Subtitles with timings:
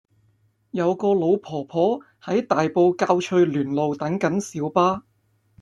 [0.71, 5.03] 有個老婆婆喺大埔滘翠巒路等緊小巴